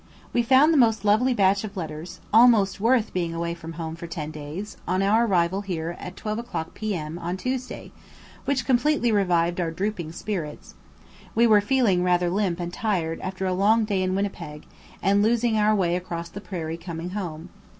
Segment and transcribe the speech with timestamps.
[0.33, 4.07] We found the most lovely batch of letters, almost worth being away from home for
[4.07, 7.19] ten days, on our arrival here at 12 o'clock P.M.
[7.19, 7.91] on Tuesday,
[8.45, 10.73] which completely revived our drooping spirits;
[11.35, 14.65] we were feeling rather limp and tired after a long day in Winnipeg,
[15.03, 17.49] and losing our way across the prairie coming home.